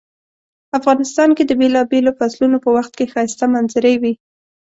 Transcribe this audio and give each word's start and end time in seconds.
افغانستان 0.77 1.29
کې 1.37 1.43
د 1.45 1.51
بیلابیلو 1.59 2.11
فصلونو 2.19 2.57
په 2.65 2.69
وخت 2.77 2.91
کې 2.97 3.09
ښایسته 3.13 3.45
منظرۍ 3.53 3.95
وی 4.01 4.13